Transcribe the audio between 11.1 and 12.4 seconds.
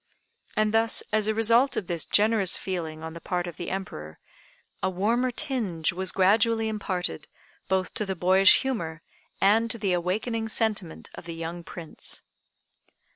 of the young Prince.